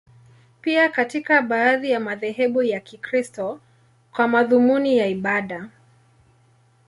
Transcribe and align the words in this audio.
Pia 0.61 0.89
katika 0.89 1.41
baadhi 1.41 1.91
ya 1.91 1.99
madhehebu 1.99 2.63
ya 2.63 2.79
Kikristo, 2.79 3.59
kwa 4.11 4.27
madhumuni 4.27 4.97
ya 4.97 5.07
ibada. 5.07 5.69